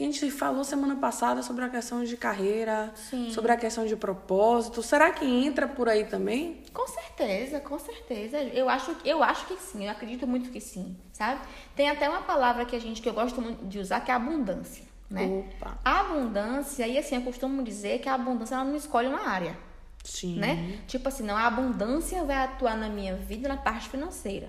Que 0.00 0.04
a 0.04 0.06
gente 0.10 0.30
falou 0.30 0.64
semana 0.64 0.96
passada 0.96 1.42
sobre 1.42 1.62
a 1.62 1.68
questão 1.68 2.02
de 2.02 2.16
carreira, 2.16 2.90
Sim. 2.94 3.30
sobre 3.32 3.52
a 3.52 3.56
questão 3.58 3.84
de 3.84 3.94
propósito. 3.94 4.82
Será 4.82 5.12
que 5.12 5.26
entra 5.26 5.68
por 5.68 5.90
aí 5.90 6.06
também? 6.06 6.62
Com 6.72 6.88
certeza, 6.88 7.60
com 7.60 7.78
certeza. 7.78 8.38
Eu 8.38 8.70
acho, 8.70 8.96
eu 9.04 9.22
acho 9.22 9.44
que 9.44 9.58
sim, 9.58 9.84
eu 9.84 9.90
acredito 9.90 10.26
muito 10.26 10.48
que 10.48 10.58
sim, 10.58 10.96
sabe? 11.12 11.42
Tem 11.76 11.90
até 11.90 12.08
uma 12.08 12.22
palavra 12.22 12.64
que 12.64 12.74
a 12.74 12.78
gente 12.78 13.02
que 13.02 13.10
eu 13.10 13.12
gosto 13.12 13.42
muito 13.42 13.66
de 13.66 13.78
usar 13.78 14.00
que 14.00 14.10
é 14.10 14.14
abundância, 14.14 14.86
né? 15.10 15.26
Opa. 15.26 15.78
A 15.84 16.00
abundância, 16.00 16.88
e 16.88 16.96
assim, 16.96 17.16
eu 17.16 17.22
costumo 17.22 17.62
dizer 17.62 17.98
que 17.98 18.08
a 18.08 18.14
abundância 18.14 18.54
ela 18.54 18.64
não 18.64 18.76
escolhe 18.76 19.06
uma 19.06 19.28
área, 19.28 19.54
Sim. 20.02 20.36
né? 20.36 20.78
Tipo 20.86 21.08
assim, 21.08 21.24
não, 21.24 21.36
a 21.36 21.46
abundância 21.46 22.24
vai 22.24 22.36
atuar 22.36 22.74
na 22.74 22.88
minha 22.88 23.16
vida 23.16 23.50
na 23.50 23.58
parte 23.58 23.90
financeira. 23.90 24.48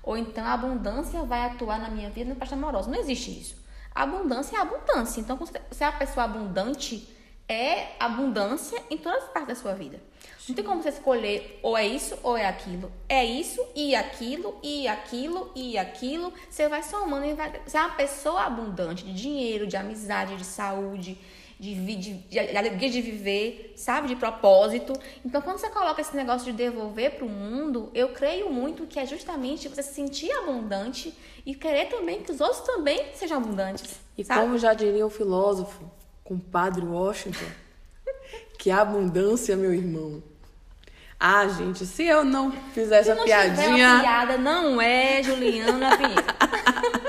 Ou 0.00 0.16
então 0.16 0.44
a 0.44 0.52
abundância 0.52 1.24
vai 1.24 1.44
atuar 1.44 1.80
na 1.80 1.90
minha 1.90 2.08
vida 2.08 2.30
na 2.30 2.36
parte 2.36 2.54
amorosa. 2.54 2.88
Não 2.88 3.00
existe 3.00 3.32
isso. 3.32 3.65
Abundância 3.96 4.56
é 4.56 4.60
abundância. 4.60 5.20
Então, 5.20 5.38
se 5.70 5.82
é 5.82 5.86
a 5.86 5.92
pessoa 5.92 6.24
abundante, 6.24 7.08
é 7.48 7.92
abundância 7.98 8.80
em 8.90 8.98
todas 8.98 9.24
as 9.24 9.30
partes 9.30 9.48
da 9.48 9.54
sua 9.54 9.74
vida. 9.74 10.00
Não 10.48 10.54
tem 10.54 10.64
como 10.64 10.82
você 10.82 10.90
escolher 10.90 11.58
ou 11.62 11.76
é 11.76 11.86
isso 11.86 12.16
ou 12.22 12.36
é 12.36 12.46
aquilo. 12.46 12.92
É 13.08 13.24
isso 13.24 13.60
e 13.74 13.94
aquilo 13.94 14.58
e 14.62 14.86
aquilo 14.86 15.50
e 15.54 15.78
aquilo. 15.78 16.32
Você 16.48 16.68
vai 16.68 16.82
somando 16.82 17.24
e 17.24 17.34
vai. 17.34 17.60
Você 17.66 17.76
é 17.76 17.80
uma 17.80 17.94
pessoa 17.94 18.42
abundante 18.42 19.04
de 19.04 19.12
dinheiro, 19.12 19.66
de 19.66 19.76
amizade, 19.76 20.36
de 20.36 20.44
saúde, 20.44 21.18
de, 21.58 21.74
de, 21.96 22.14
de 22.14 22.38
alegria 22.38 22.90
de 22.90 23.00
viver, 23.00 23.72
sabe? 23.76 24.08
De 24.08 24.16
propósito. 24.16 24.92
Então, 25.24 25.40
quando 25.40 25.58
você 25.58 25.70
coloca 25.70 26.00
esse 26.00 26.14
negócio 26.14 26.50
de 26.50 26.52
devolver 26.52 27.12
para 27.12 27.24
o 27.24 27.28
mundo, 27.28 27.90
eu 27.94 28.10
creio 28.10 28.52
muito 28.52 28.86
que 28.86 28.98
é 28.98 29.06
justamente 29.06 29.68
você 29.68 29.82
se 29.82 29.94
sentir 29.94 30.30
abundante 30.32 31.14
e 31.46 31.54
querer 31.54 31.86
também 31.86 32.22
que 32.22 32.30
os 32.30 32.40
outros 32.40 32.60
também 32.60 33.06
sejam 33.14 33.38
abundantes. 33.38 33.98
E 34.18 34.24
sabe? 34.24 34.40
como 34.40 34.58
já 34.58 34.74
diria 34.74 35.06
o 35.06 35.10
filósofo, 35.10 35.82
compadre 36.22 36.84
Washington, 36.84 37.46
que 38.58 38.70
a 38.70 38.82
abundância, 38.82 39.56
meu 39.56 39.72
irmão. 39.72 40.22
Ah, 41.18 41.48
gente, 41.48 41.86
se 41.86 42.04
eu 42.04 42.22
não 42.22 42.52
fizer 42.74 43.02
Se 43.02 43.10
essa 43.10 43.14
não 43.14 43.24
tiver 43.24 43.54
piadinha. 43.54 44.00
piada, 44.00 44.36
não 44.36 44.78
é 44.78 45.22
Juliana 45.22 45.96
Pinheiro. 45.96 46.22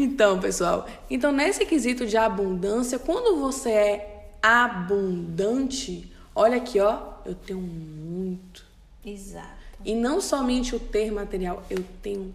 Então, 0.00 0.38
pessoal, 0.38 0.86
então 1.10 1.32
nesse 1.32 1.66
quesito 1.66 2.06
de 2.06 2.16
abundância, 2.16 3.00
quando 3.00 3.40
você 3.40 3.70
é 3.70 4.30
abundante, 4.40 6.12
olha 6.36 6.58
aqui, 6.58 6.78
ó, 6.78 7.14
eu 7.26 7.34
tenho 7.34 7.58
muito. 7.58 8.64
Exato. 9.04 9.58
E 9.84 9.96
não 9.96 10.20
somente 10.20 10.76
o 10.76 10.78
ter 10.78 11.10
material, 11.10 11.64
eu 11.68 11.84
tenho 12.00 12.32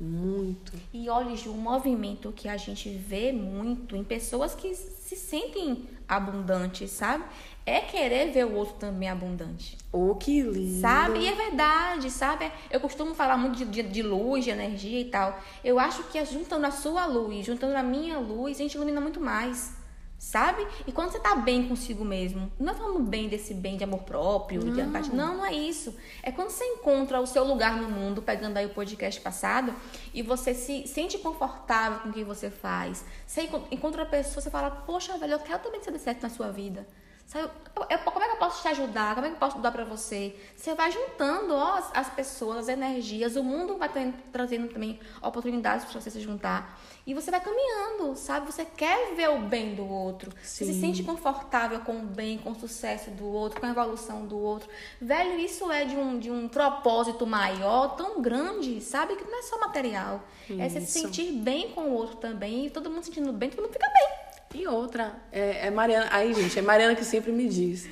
muito. 0.00 0.72
E 0.92 1.08
olha, 1.08 1.36
Ju, 1.36 1.52
um 1.52 1.58
movimento 1.58 2.32
que 2.32 2.48
a 2.48 2.56
gente 2.56 2.88
vê 2.88 3.32
muito 3.32 3.94
em 3.94 4.02
pessoas 4.02 4.54
que 4.54 4.74
se 4.74 5.14
sentem 5.14 5.86
abundantes, 6.08 6.90
sabe? 6.90 7.24
É 7.66 7.80
querer 7.80 8.32
ver 8.32 8.46
o 8.46 8.54
outro 8.54 8.74
também 8.76 9.08
abundante. 9.08 9.76
Oh, 9.92 10.14
que 10.14 10.42
lindo. 10.42 10.80
Sabe? 10.80 11.20
E 11.20 11.28
é 11.28 11.34
verdade, 11.34 12.10
sabe? 12.10 12.50
Eu 12.70 12.80
costumo 12.80 13.14
falar 13.14 13.36
muito 13.36 13.56
de, 13.58 13.64
de, 13.64 13.82
de 13.82 14.02
luz, 14.02 14.44
de 14.44 14.50
energia 14.50 15.00
e 15.00 15.04
tal. 15.04 15.38
Eu 15.62 15.78
acho 15.78 16.04
que 16.04 16.18
é 16.18 16.24
juntando 16.24 16.66
a 16.66 16.70
sua 16.70 17.06
luz, 17.06 17.44
juntando 17.44 17.76
a 17.76 17.82
minha 17.82 18.18
luz, 18.18 18.58
a 18.58 18.62
gente 18.62 18.74
ilumina 18.74 19.00
muito 19.00 19.20
mais. 19.20 19.79
Sabe? 20.20 20.66
E 20.86 20.92
quando 20.92 21.10
você 21.12 21.18
tá 21.18 21.34
bem 21.34 21.66
consigo 21.66 22.04
mesmo, 22.04 22.52
não 22.60 22.74
é 22.74 22.76
falando 22.76 23.00
bem 23.00 23.26
desse 23.26 23.54
bem 23.54 23.78
de 23.78 23.84
amor 23.84 24.00
próprio, 24.02 24.60
de 24.60 24.78
empatia. 24.78 25.14
Não, 25.14 25.38
não 25.38 25.46
é 25.46 25.54
isso. 25.54 25.96
É 26.22 26.30
quando 26.30 26.50
você 26.50 26.62
encontra 26.62 27.18
o 27.22 27.26
seu 27.26 27.42
lugar 27.42 27.74
no 27.80 27.88
mundo, 27.88 28.20
pegando 28.20 28.58
aí 28.58 28.66
o 28.66 28.68
podcast 28.68 29.18
passado, 29.22 29.74
e 30.12 30.20
você 30.20 30.52
se 30.52 30.86
sente 30.86 31.16
confortável 31.16 32.00
com 32.00 32.10
o 32.10 32.12
que 32.12 32.22
você 32.22 32.50
faz. 32.50 33.02
Você 33.26 33.44
encon- 33.44 33.62
encontra 33.70 34.02
a 34.02 34.06
pessoa, 34.06 34.42
você 34.42 34.50
fala, 34.50 34.70
poxa, 34.70 35.16
velho, 35.16 35.32
eu 35.32 35.38
quero 35.38 35.62
também 35.62 35.80
que 35.80 35.86
você 35.86 35.90
dê 35.90 35.98
certo 35.98 36.22
na 36.22 36.28
sua 36.28 36.52
vida. 36.52 36.86
Sabe? 37.30 37.48
Eu- 37.76 37.86
eu- 37.88 37.98
como 38.00 38.24
é 38.24 38.26
que 38.28 38.34
eu 38.34 38.38
posso 38.38 38.60
te 38.60 38.66
ajudar? 38.68 39.14
Como 39.14 39.24
é 39.24 39.30
que 39.30 39.36
eu 39.36 39.38
posso 39.38 39.58
dar 39.58 39.70
pra 39.70 39.84
você? 39.84 40.34
Você 40.56 40.74
vai 40.74 40.90
juntando 40.90 41.54
ó, 41.54 41.74
as, 41.76 41.88
as 41.94 42.10
pessoas, 42.10 42.58
as 42.58 42.68
energias, 42.68 43.36
o 43.36 43.44
mundo 43.44 43.76
vai 43.78 43.88
tra- 43.88 44.12
trazendo 44.32 44.66
também 44.66 44.98
oportunidades 45.22 45.84
para 45.84 46.00
você 46.00 46.10
se 46.10 46.20
juntar. 46.20 46.76
E 47.06 47.14
você 47.14 47.30
vai 47.30 47.40
caminhando, 47.40 48.16
sabe? 48.16 48.46
Você 48.50 48.64
quer 48.64 49.14
ver 49.14 49.30
o 49.30 49.38
bem 49.42 49.76
do 49.76 49.88
outro. 49.88 50.32
Você 50.42 50.64
se 50.64 50.72
Sim. 50.74 50.80
sente 50.80 51.04
confortável 51.04 51.78
com 51.82 52.00
o 52.00 52.02
bem, 52.02 52.36
com 52.36 52.50
o 52.50 52.54
sucesso 52.56 53.12
do 53.12 53.26
outro, 53.32 53.60
com 53.60 53.66
a 53.66 53.70
evolução 53.70 54.26
do 54.26 54.36
outro. 54.36 54.68
Velho, 55.00 55.38
isso 55.38 55.70
é 55.70 55.84
de 55.84 55.96
um, 55.96 56.18
de 56.18 56.32
um 56.32 56.48
propósito 56.48 57.24
maior, 57.24 57.94
tão 57.96 58.20
grande, 58.20 58.80
sabe? 58.80 59.14
Que 59.14 59.24
não 59.24 59.38
é 59.38 59.42
só 59.42 59.56
material. 59.60 60.20
É 60.50 60.68
você 60.68 60.80
se 60.80 60.98
Isso. 60.98 61.06
sentir 61.06 61.30
bem 61.32 61.70
com 61.70 61.82
o 61.82 61.92
outro 61.92 62.16
também. 62.16 62.66
E 62.66 62.70
todo 62.70 62.90
mundo 62.90 63.04
sentindo 63.04 63.32
bem, 63.32 63.50
todo 63.50 63.62
mundo 63.62 63.72
fica 63.72 63.86
bem. 63.86 64.19
E 64.54 64.66
outra, 64.66 65.22
é, 65.30 65.66
é 65.66 65.70
Mariana. 65.70 66.08
Aí, 66.10 66.34
gente, 66.34 66.58
é 66.58 66.62
Mariana 66.62 66.94
que 66.94 67.04
sempre 67.04 67.30
me 67.30 67.48
diz 67.48 67.88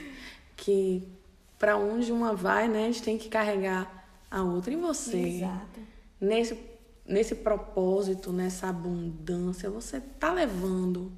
que 0.56 1.06
pra 1.58 1.76
onde 1.76 2.10
uma 2.12 2.34
vai, 2.34 2.68
né, 2.68 2.84
a 2.84 2.86
gente 2.86 3.02
tem 3.02 3.16
que 3.16 3.28
carregar 3.28 4.06
a 4.30 4.42
outra. 4.42 4.72
E 4.72 4.76
você? 4.76 5.16
Exato. 5.16 5.80
Nesse, 6.20 6.58
nesse 7.06 7.34
propósito, 7.36 8.32
nessa 8.32 8.68
abundância, 8.68 9.70
você 9.70 10.00
tá 10.00 10.32
levando 10.32 11.12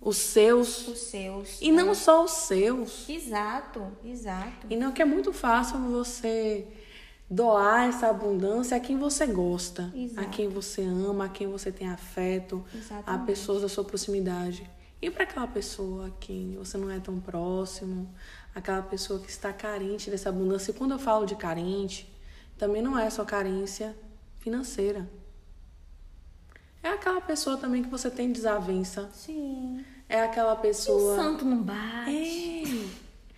os 0.00 0.16
seus. 0.16 0.88
Os 0.88 0.98
seus. 0.98 1.60
E 1.60 1.70
não 1.72 1.94
só 1.94 2.24
os 2.24 2.30
seus. 2.30 3.08
Exato, 3.08 3.86
exato. 4.04 4.66
E 4.68 4.76
não 4.76 4.92
que 4.92 5.02
é 5.02 5.04
muito 5.04 5.32
fácil 5.32 5.78
você 5.78 6.66
doar 7.30 7.88
essa 7.88 8.08
abundância 8.08 8.76
a 8.76 8.80
quem 8.80 8.98
você 8.98 9.24
gosta, 9.26 9.92
Exato. 9.94 10.20
a 10.26 10.30
quem 10.30 10.48
você 10.48 10.82
ama, 10.82 11.26
a 11.26 11.28
quem 11.28 11.46
você 11.46 11.70
tem 11.70 11.88
afeto, 11.88 12.64
a 12.74 12.76
Exatamente. 12.76 13.26
pessoas 13.26 13.62
da 13.62 13.68
sua 13.68 13.84
proximidade. 13.84 14.68
E 15.00 15.08
para 15.10 15.22
aquela 15.22 15.46
pessoa 15.46 16.08
a 16.08 16.10
quem 16.18 16.56
você 16.56 16.76
não 16.76 16.90
é 16.90 16.98
tão 16.98 17.20
próximo, 17.20 18.12
aquela 18.54 18.82
pessoa 18.82 19.20
que 19.20 19.30
está 19.30 19.52
carente 19.52 20.10
dessa 20.10 20.28
abundância. 20.28 20.72
E 20.72 20.74
quando 20.74 20.90
eu 20.90 20.98
falo 20.98 21.24
de 21.24 21.36
carente, 21.36 22.12
também 22.58 22.82
não 22.82 22.98
é 22.98 23.08
só 23.08 23.24
carência 23.24 23.96
financeira. 24.40 25.08
É 26.82 26.88
aquela 26.88 27.20
pessoa 27.20 27.56
também 27.56 27.82
que 27.82 27.88
você 27.88 28.10
tem 28.10 28.32
desavença. 28.32 29.08
Sim. 29.12 29.84
É 30.08 30.22
aquela 30.22 30.54
O 30.54 30.56
pessoa. 30.58 31.14
santo 31.14 31.44
não 31.44 31.62
bate. 31.62 32.90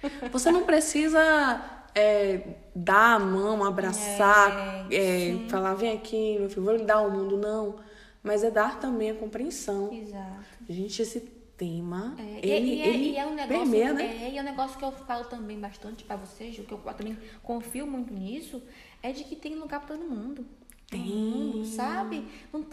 É. 0.02 0.28
Você 0.30 0.50
não 0.50 0.64
precisa 0.64 1.81
é, 1.94 2.56
dar 2.74 3.16
a 3.16 3.18
mão, 3.18 3.64
abraçar, 3.64 4.86
É, 4.90 5.34
é, 5.34 5.48
falar, 5.48 5.74
vem 5.74 5.92
aqui, 5.92 6.38
meu 6.38 6.48
filho, 6.50 6.62
vou 6.64 6.76
lhe 6.76 6.84
dar 6.84 7.00
o 7.02 7.10
mundo, 7.10 7.36
não. 7.36 7.76
Mas 8.22 8.44
é 8.44 8.50
dar 8.50 8.78
também 8.78 9.10
a 9.10 9.14
compreensão. 9.14 9.92
Exato. 9.92 10.44
Gente, 10.68 11.02
esse 11.02 11.20
tema, 11.56 12.14
É, 12.18 12.46
e- 12.46 12.50
ele, 12.50 12.74
e, 12.74 12.80
é, 12.80 12.88
ele 12.88 13.08
e 13.10 13.16
é 13.16 13.26
um 13.26 13.34
negócio, 13.34 13.58
permeia, 13.58 13.92
né? 13.92 14.04
é, 14.22 14.30
e 14.30 14.38
é 14.38 14.40
um 14.40 14.44
negócio 14.44 14.78
que 14.78 14.84
eu 14.84 14.92
falo 14.92 15.24
também 15.24 15.58
bastante 15.58 16.04
pra 16.04 16.16
vocês, 16.16 16.54
que 16.56 16.72
eu 16.72 16.78
também 16.78 17.16
confio 17.42 17.86
muito 17.86 18.12
nisso, 18.12 18.62
é 19.02 19.12
de 19.12 19.24
que 19.24 19.36
tem 19.36 19.54
lugar 19.56 19.80
pra 19.80 19.96
todo 19.96 20.08
mundo. 20.08 20.46
Todo 20.88 21.00
mundo, 21.00 21.64
sabe? 21.64 22.24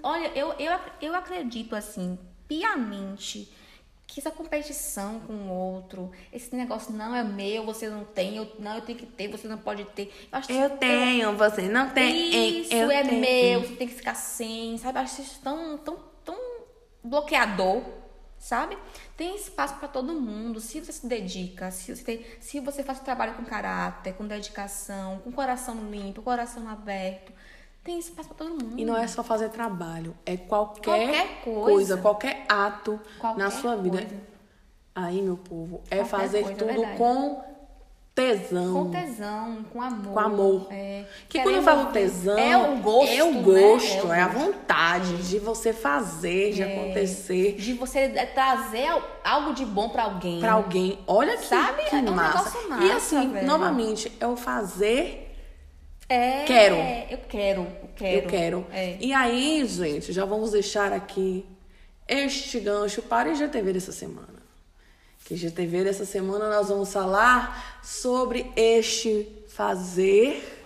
Olha, 0.04 0.28
eu, 0.36 0.54
eu, 0.60 0.78
eu 1.02 1.16
acredito 1.16 1.74
assim, 1.76 2.18
piamente, 2.48 3.50
que 4.10 4.20
essa 4.20 4.32
competição 4.32 5.20
com 5.20 5.34
o 5.34 5.50
outro, 5.50 6.12
esse 6.34 6.56
negócio 6.56 6.92
não 6.92 7.16
é 7.16 7.24
meu, 7.24 7.64
você 7.64 7.88
não 7.88 8.04
tem, 8.04 8.38
eu, 8.38 8.52
não, 8.58 8.74
eu 8.76 8.82
tenho 8.82 8.98
que 8.98 9.06
ter, 9.06 9.28
você 9.28 9.48
não 9.48 9.60
pode 9.60 9.86
ter. 9.86 10.12
Eu 10.32 10.38
acho 10.40 10.52
Eu 10.52 10.70
tenho, 10.78 11.38
você 11.38 11.70
não 11.70 11.92
tem. 11.92 12.62
isso 12.62 12.74
eu 12.74 12.90
é 12.90 13.04
tenho. 13.04 13.22
meu, 13.22 13.62
você 13.62 13.76
tem 13.76 13.88
que 13.88 13.94
ficar 13.94 14.16
sem, 14.16 14.78
sabe? 14.80 14.98
Acho 14.98 15.22
isso 15.22 15.40
tão, 15.44 15.78
tão, 15.78 16.00
tão 16.26 16.36
bloqueador, 17.04 17.84
sabe? 18.40 18.76
Tem 19.16 19.36
espaço 19.36 19.76
para 19.76 19.88
todo 19.88 20.12
mundo. 20.14 20.60
Se 20.60 20.80
você 20.80 20.92
se 20.92 21.06
dedica, 21.06 21.70
se 21.70 21.96
você, 21.96 22.04
tem, 22.04 22.26
se 22.40 22.60
você 22.60 22.84
faz 22.84 22.98
o 23.00 23.04
trabalho 23.04 23.36
com 23.36 23.46
caráter, 23.46 24.14
com 24.16 24.26
dedicação, 24.26 25.20
com 25.20 25.32
coração 25.32 25.88
limpo, 25.92 26.24
coração 26.24 26.68
aberto, 26.68 27.32
tem 27.84 27.98
espaço 28.00 28.30
para 28.30 28.38
todo 28.38 28.50
mundo. 28.52 28.74
E 28.78 28.86
não 28.86 28.96
é 28.98 29.08
só 29.08 29.24
fazer 29.24 29.50
trabalho, 29.50 30.16
é 30.26 30.38
qualquer, 30.38 30.84
Qualquer 30.84 31.28
coisa. 31.44 31.62
coisa, 31.72 31.98
qualquer 31.98 32.46
ato 32.48 33.00
Qualquer 33.20 33.40
na 33.44 33.50
sua 33.52 33.76
vida. 33.76 33.98
coisa. 34.00 34.16
Aí, 34.96 35.22
meu 35.22 35.38
povo, 35.38 35.82
é 35.90 35.98
Qualquer 35.98 36.06
fazer 36.10 36.40
coisa, 36.44 36.52
é 36.54 36.56
tudo 36.58 36.68
verdade. 36.74 36.98
com 36.98 37.50
tesão. 38.14 38.74
Com 38.74 38.92
tesão, 38.92 39.58
com 39.72 39.82
amor. 39.82 40.14
Com 40.14 40.20
amor. 40.20 40.68
É. 40.72 41.06
Que 41.30 41.42
quando 41.42 41.56
eu 41.56 41.62
falo 41.64 41.86
tesão, 41.94 42.38
É 42.38 42.58
o 42.58 42.76
gosto. 42.80 43.14
é 43.14 43.24
o 43.24 43.32
né? 43.34 43.42
gosto, 43.44 44.08
o 44.08 44.14
é, 44.14 44.22
a 44.22 44.28
gosto. 44.28 44.46
vontade 44.46 45.18
de 45.30 45.40
você 45.40 45.72
fazer, 45.72 46.52
de 46.52 46.62
acontecer 46.62 47.54
De 47.54 47.74
você 47.76 48.10
trazer 48.34 48.88
al- 48.88 49.02
algo 49.24 49.54
de 49.54 49.64
bom 49.66 49.88
pra 49.88 50.04
alguém. 50.04 50.40
pra 50.42 50.52
alguém. 50.54 51.00
Olha 51.08 51.38
que, 51.38 51.46
Sabe? 51.46 51.84
que 51.86 51.96
É 51.96 52.02
massa. 52.02 52.38
negócio 52.60 52.62
E 52.66 52.68
massa, 52.70 52.96
assim, 53.20 53.32
velho. 53.32 53.48
novamente, 53.48 54.12
é 54.20 54.28
o 54.28 54.36
fazer 54.36 55.29
É, 56.10 56.44
Quero. 56.46 56.76
Eu 56.76 57.18
quero, 57.30 57.62
eu 57.62 57.90
quero. 57.96 58.18
Eu 58.18 58.28
quero. 58.28 58.68
É. 58.72 58.98
E 59.00 59.14
aí, 59.14 59.64
gente, 59.68 60.12
já 60.12 60.26
vamos 60.26 60.52
deixar 60.52 60.92
aqui 60.92 61.46
este 62.08 62.60
gancho 62.60 63.02
para 63.04 63.30
o 63.30 63.32
IGTV 63.32 63.74
dessa 63.74 63.92
semana. 63.92 64.40
Que 65.24 65.36
IGTV 65.36 65.84
dessa 65.84 66.06
semana 66.06 66.50
nós 66.50 66.70
vamos 66.70 66.92
falar 66.92 67.80
sobre 67.84 68.52
este 68.56 69.28
fazer 69.50 70.66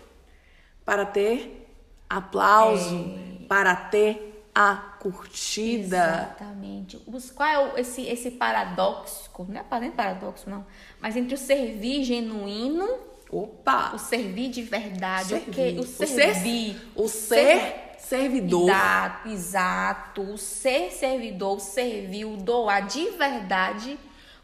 para 0.86 1.06
ter 1.06 1.68
aplauso, 2.10 3.14
para 3.50 3.76
ter 3.76 4.46
a 4.56 4.76
curtida. 5.00 5.98
Exatamente. 6.38 7.02
Os- 7.08 7.32
qual 7.32 7.50
é 7.50 7.60
o- 7.74 7.78
esse, 7.78 8.04
esse 8.08 8.32
paradoxo? 8.32 9.30
Não 9.50 9.60
é 9.70 9.80
nem 9.82 9.92
paradoxo, 9.92 10.50
não. 10.50 10.66
Mas 11.02 11.18
entre 11.18 11.34
o 11.34 11.38
servir 11.38 12.04
genuíno, 12.06 12.88
Opa! 13.36 13.92
o 13.96 14.00
servir 14.00 14.50
de 14.50 14.62
verdade, 14.62 15.34
o, 15.36 15.42
que, 15.42 15.54
Servir. 15.56 15.80
o 15.80 15.82
O 15.82 15.88
ser- 15.88 16.08
servir. 16.08 16.82
O 16.96 17.08
ser 17.08 17.76
servidor. 18.00 18.70
Exato, 18.70 19.30
exato. 19.30 20.22
O 20.22 20.38
ser 20.38 20.92
servidor, 20.92 21.58
o 21.58 21.60
servir, 21.60 22.26
o 22.26 22.38
doar 22.38 22.86
de 22.86 23.10
verdade, 23.12 23.98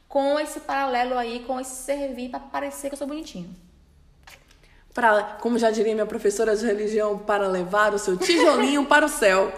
com 0.07 0.39
esse 0.39 0.59
paralelo 0.61 1.17
aí, 1.17 1.43
com 1.45 1.59
esse 1.59 1.83
servir 1.83 2.29
para 2.29 2.39
parecer 2.39 2.89
que 2.89 2.93
eu 2.95 2.97
sou 2.97 3.07
bonitinho. 3.07 3.55
Pra, 4.93 5.37
como 5.39 5.57
já 5.59 5.69
diria 5.69 5.93
minha 5.93 6.05
professora 6.05 6.55
de 6.55 6.65
religião, 6.65 7.19
para 7.19 7.47
levar 7.47 7.93
o 7.93 7.99
seu 7.99 8.17
tijolinho 8.17 8.85
para 8.85 9.05
o 9.05 9.09
céu. 9.09 9.53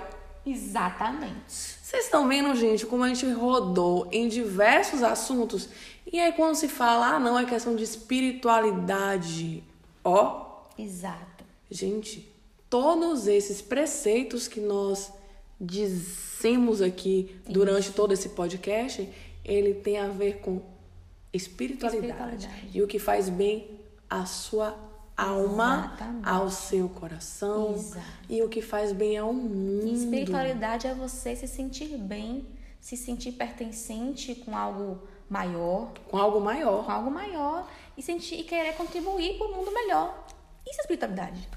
Exatamente. 0.45 1.35
Vocês 1.47 2.05
estão 2.05 2.27
vendo, 2.27 2.53
gente, 2.55 2.85
como 2.85 3.03
a 3.03 3.07
gente 3.07 3.29
rodou 3.31 4.07
em 4.11 4.27
diversos 4.27 5.03
assuntos. 5.03 5.69
E 6.05 6.19
aí, 6.19 6.33
quando 6.33 6.55
se 6.55 6.67
fala, 6.67 7.15
ah, 7.15 7.19
não, 7.19 7.37
é 7.37 7.45
questão 7.45 7.75
de 7.75 7.83
espiritualidade. 7.83 9.63
Ó, 10.03 10.63
Exato. 10.77 11.43
gente, 11.69 12.31
todos 12.69 13.27
esses 13.27 13.61
preceitos 13.61 14.47
que 14.47 14.59
nós 14.59 15.11
dizemos 15.59 16.81
aqui 16.81 17.35
durante 17.47 17.91
todo 17.91 18.13
esse 18.13 18.29
podcast, 18.29 19.07
ele 19.45 19.75
tem 19.75 19.99
a 19.99 20.07
ver 20.07 20.39
com 20.39 20.61
espiritualidade. 21.31 22.45
Espiritualidade. 22.45 22.77
E 22.77 22.81
o 22.81 22.87
que 22.87 22.97
faz 22.97 23.29
bem 23.29 23.79
à 24.09 24.25
sua 24.25 24.75
alma, 25.15 25.91
Exatamente. 25.95 26.27
ao 26.27 26.49
seu 26.49 26.89
coração. 26.89 27.75
Exato. 27.75 28.05
E 28.29 28.41
o 28.41 28.49
que 28.49 28.61
faz 28.61 28.91
bem 28.91 29.17
ao 29.17 29.33
mundo. 29.33 29.93
Espiritualidade 29.93 30.87
é 30.87 30.93
você 30.93 31.35
se 31.35 31.47
sentir 31.47 31.95
bem, 31.97 32.45
se 32.79 32.97
sentir 32.97 33.33
pertencente 33.33 34.33
com 34.33 34.57
algo 34.57 35.01
maior, 35.31 35.91
Com 36.09 36.17
algo 36.17 36.39
maior. 36.41 36.85
com 36.85 36.91
algo 36.91 37.09
maior 37.09 37.65
e 37.97 38.01
sentir 38.03 38.35
e 38.41 38.43
querer 38.43 38.73
contribuir 38.73 39.37
para 39.37 39.47
o 39.47 39.55
mundo 39.55 39.71
melhor. 39.73 40.25
Isso 40.69 40.79
é 40.79 40.81
espiritualidade. 40.81 41.47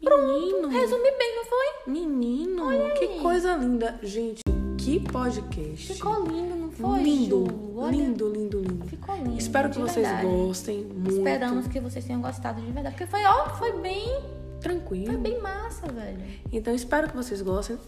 Menino, 0.00 0.68
Resume 0.68 1.10
bem, 1.18 1.36
não 1.36 1.44
foi? 1.46 1.66
menino, 1.92 2.66
que 2.98 3.18
coisa 3.20 3.56
linda. 3.56 3.98
Gente, 4.02 4.42
que 4.78 5.00
podcast. 5.00 5.94
Ficou 5.94 6.22
lindo, 6.24 6.54
não 6.54 6.70
foi? 6.70 7.02
lindo? 7.02 7.72
Olha, 7.76 7.90
lindo, 7.96 8.28
lindo, 8.28 8.60
lindo. 8.60 8.86
Ficou 8.86 9.16
lindo. 9.16 9.38
Espero 9.38 9.70
que 9.70 9.78
vocês 9.78 10.06
verdade. 10.06 10.26
gostem 10.26 10.84
muito. 10.84 11.10
Esperamos 11.12 11.66
que 11.66 11.80
vocês 11.80 12.04
tenham 12.04 12.20
gostado 12.20 12.60
de 12.60 12.70
verdade. 12.70 12.94
Porque 12.94 13.10
foi, 13.10 13.24
ó, 13.24 13.48
foi 13.56 13.72
bem, 13.80 14.04
foi 14.06 14.60
Tranquilo. 14.60 15.18
bem 15.18 15.40
massa, 15.40 15.86
velho. 15.90 16.22
Então, 16.52 16.74
espero 16.74 17.08
que 17.08 17.16
vocês 17.16 17.40
gostem. 17.40 17.78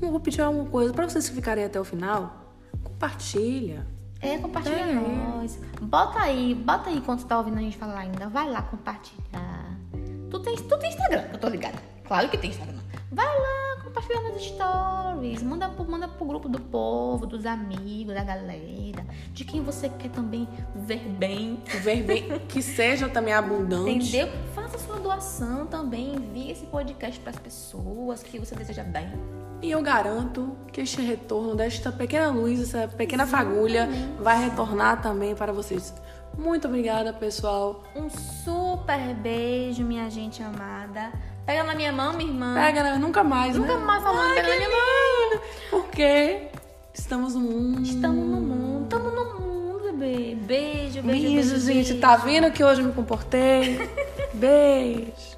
Eu 0.00 0.10
vou 0.10 0.20
pedir 0.20 0.40
alguma 0.40 0.68
coisa 0.70 0.92
para 0.94 1.06
vocês 1.08 1.28
que 1.28 1.34
ficarem 1.34 1.64
até 1.64 1.78
o 1.78 1.84
final. 1.84 2.42
Compartilha. 2.82 3.86
É, 4.26 4.38
compartilha 4.38 4.76
É. 4.76 4.94
nós. 4.94 5.58
Bota 5.80 6.20
aí, 6.20 6.54
bota 6.54 6.90
aí 6.90 7.00
quando 7.00 7.20
você 7.20 7.26
tá 7.26 7.38
ouvindo 7.38 7.58
a 7.58 7.60
gente 7.60 7.76
falar 7.76 7.98
ainda. 8.00 8.28
Vai 8.28 8.48
lá 8.50 8.62
compartilhar. 8.62 9.76
Tu 10.30 10.40
tem, 10.40 10.56
tu 10.56 10.78
tem 10.78 10.90
Instagram, 10.90 11.24
eu 11.32 11.38
tô 11.38 11.48
ligada. 11.48 11.78
Claro 12.04 12.28
que 12.28 12.38
tem 12.38 12.50
Instagram. 12.50 12.78
Vai 13.12 13.26
lá, 13.26 13.73
compartilha 13.94 14.20
nas 14.22 14.42
stories. 14.42 15.42
Manda 15.42 15.68
pro, 15.68 15.88
manda 15.88 16.08
pro 16.08 16.26
grupo 16.26 16.48
do 16.48 16.60
povo, 16.60 17.26
dos 17.26 17.46
amigos, 17.46 18.14
da 18.14 18.24
galera. 18.24 19.06
De 19.32 19.44
quem 19.44 19.62
você 19.62 19.88
quer 19.88 20.10
também 20.10 20.48
ver 20.74 21.08
bem. 21.08 21.62
Ver 21.82 22.02
bem, 22.02 22.40
que 22.48 22.60
seja 22.60 23.08
também 23.08 23.32
abundante. 23.32 24.08
Entendeu? 24.08 24.28
Faça 24.54 24.78
sua 24.78 24.98
doação 24.98 25.66
também. 25.66 26.16
Envie 26.16 26.50
esse 26.50 26.66
podcast 26.66 27.20
pras 27.20 27.36
pessoas 27.36 28.22
que 28.22 28.38
você 28.38 28.54
deseja 28.54 28.82
bem. 28.82 29.08
E 29.62 29.70
eu 29.70 29.80
garanto 29.80 30.56
que 30.72 30.80
este 30.80 31.00
retorno 31.00 31.54
desta 31.54 31.90
pequena 31.90 32.28
luz, 32.28 32.60
essa 32.60 32.88
pequena 32.88 33.26
fagulha, 33.26 33.88
vai 34.18 34.44
retornar 34.44 35.00
também 35.00 35.34
para 35.34 35.52
vocês. 35.52 35.94
Muito 36.36 36.66
obrigada, 36.66 37.12
pessoal. 37.12 37.84
Um 37.94 38.10
super 38.10 39.14
beijo, 39.14 39.84
minha 39.84 40.10
gente 40.10 40.42
amada. 40.42 41.12
Pega 41.46 41.62
na 41.64 41.74
minha 41.74 41.92
mão, 41.92 42.12
minha 42.14 42.30
irmã. 42.30 42.54
Pega, 42.54 42.82
né? 42.82 42.96
nunca 42.98 43.22
mais, 43.22 43.56
Nunca 43.56 43.76
né? 43.76 43.84
mais 43.84 44.02
falando 44.02 44.28
Ai, 44.30 44.34
pega 44.36 44.48
na 44.48 44.56
minha 44.56 44.68
mão. 44.70 45.40
Porque 45.70 46.42
estamos 46.94 47.34
no 47.34 47.40
mundo. 47.40 47.82
Estamos 47.82 48.24
no 48.26 48.40
mundo. 48.40 48.84
Estamos 48.84 49.12
no 49.14 49.40
mundo, 49.40 49.82
bebê. 49.92 50.34
Beijo, 50.36 51.02
beijo, 51.02 51.02
Beijo, 51.02 51.32
beijo. 51.34 51.58
gente. 51.60 51.66
beijo. 51.88 52.00
Tá 52.00 52.16
vendo 52.16 52.50
que 52.50 52.64
hoje 52.64 52.80
eu 52.80 52.86
me 52.86 52.92
comportei? 52.92 53.90
Beijo. 54.34 55.33